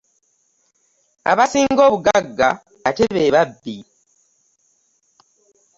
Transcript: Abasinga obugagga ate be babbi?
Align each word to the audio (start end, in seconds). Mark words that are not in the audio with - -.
Abasinga 1.31 1.81
obugagga 1.87 2.49
ate 2.87 3.05
be 3.13 3.33
babbi? 3.33 3.77